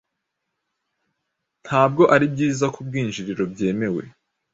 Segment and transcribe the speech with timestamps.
[1.63, 4.03] Ntabwo ari byiza ku bwinjiriro byemewe